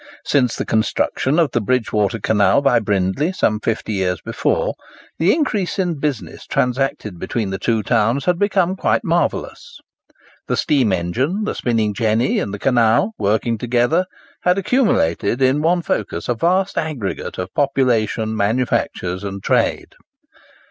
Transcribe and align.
Since 0.25 0.55
the 0.55 0.65
construction 0.65 1.37
of 1.37 1.51
the 1.51 1.61
Bridgewater 1.61 2.17
Canal 2.19 2.61
by 2.63 2.79
Brindley, 2.79 3.31
some 3.31 3.59
fifty 3.59 3.93
years 3.93 4.19
before, 4.19 4.73
the 5.19 5.31
increase 5.31 5.77
in 5.77 5.89
the 5.91 5.99
business 5.99 6.47
transacted 6.47 7.19
between 7.19 7.51
the 7.51 7.59
two 7.59 7.83
towns 7.83 8.25
had 8.25 8.39
become 8.39 8.75
quite 8.75 9.03
marvellous. 9.03 9.79
The 10.47 10.57
steam 10.57 10.91
engine, 10.91 11.43
the 11.43 11.53
spinning 11.53 11.93
jenny, 11.93 12.39
and 12.39 12.51
the 12.51 12.57
canal, 12.57 13.11
working 13.19 13.59
together, 13.59 14.07
had 14.41 14.57
accumulated 14.57 15.39
in 15.39 15.61
one 15.61 15.83
focus 15.83 16.27
a 16.27 16.33
vast 16.33 16.79
aggregate 16.79 17.37
of 17.37 17.53
population, 17.53 18.35
manufactures, 18.35 19.23
and 19.23 19.43
trade. 19.43 19.93